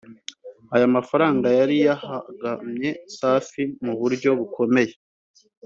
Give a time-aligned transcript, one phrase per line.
[0.75, 4.93] Aya mafaranga yari yahagamye Safi mu buryo bukomeye